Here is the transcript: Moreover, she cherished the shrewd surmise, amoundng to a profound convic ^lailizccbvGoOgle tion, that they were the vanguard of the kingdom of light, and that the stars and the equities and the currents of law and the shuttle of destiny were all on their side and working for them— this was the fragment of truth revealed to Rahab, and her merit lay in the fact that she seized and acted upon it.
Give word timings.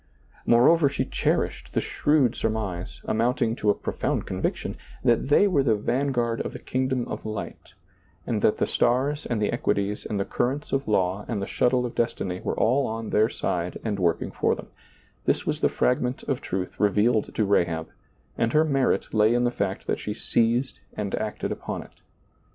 Moreover, 0.47 0.89
she 0.89 1.05
cherished 1.05 1.73
the 1.73 1.79
shrewd 1.79 2.35
surmise, 2.35 3.01
amoundng 3.05 3.55
to 3.57 3.69
a 3.69 3.75
profound 3.75 4.25
convic 4.25 4.41
^lailizccbvGoOgle 4.53 4.55
tion, 4.55 4.77
that 5.03 5.27
they 5.29 5.47
were 5.47 5.61
the 5.61 5.75
vanguard 5.75 6.41
of 6.41 6.53
the 6.53 6.57
kingdom 6.57 7.07
of 7.07 7.23
light, 7.23 7.75
and 8.25 8.41
that 8.41 8.57
the 8.57 8.65
stars 8.65 9.27
and 9.27 9.39
the 9.39 9.51
equities 9.53 10.03
and 10.07 10.19
the 10.19 10.25
currents 10.25 10.71
of 10.73 10.87
law 10.87 11.23
and 11.27 11.39
the 11.39 11.45
shuttle 11.45 11.85
of 11.85 11.93
destiny 11.93 12.41
were 12.43 12.59
all 12.59 12.87
on 12.87 13.11
their 13.11 13.29
side 13.29 13.77
and 13.83 13.99
working 13.99 14.31
for 14.31 14.55
them— 14.55 14.69
this 15.27 15.45
was 15.45 15.61
the 15.61 15.69
fragment 15.69 16.23
of 16.23 16.41
truth 16.41 16.79
revealed 16.79 17.35
to 17.35 17.45
Rahab, 17.45 17.87
and 18.39 18.53
her 18.53 18.65
merit 18.65 19.13
lay 19.13 19.35
in 19.35 19.43
the 19.43 19.51
fact 19.51 19.85
that 19.85 19.99
she 19.99 20.15
seized 20.15 20.79
and 20.97 21.13
acted 21.13 21.51
upon 21.51 21.83
it. 21.83 22.01